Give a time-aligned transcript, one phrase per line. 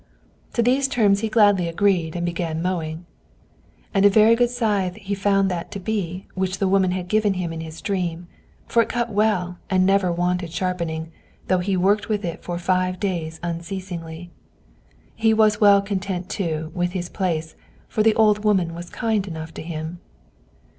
[0.53, 3.05] To these terms he gladly agreed, and began mowing.
[3.93, 7.35] And a very good scythe he found that to be which the woman had given
[7.35, 8.25] him in his dream;
[8.65, 11.11] for it cut well, and never wanted sharpening,
[11.49, 14.31] though he worked with it for five days unceasingly.
[15.15, 17.53] He was well content, too, with his place,
[17.87, 19.99] for the old woman was kind enough to him.